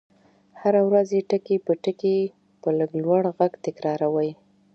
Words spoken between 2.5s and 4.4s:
په لږ لوړ غږ تکراروئ.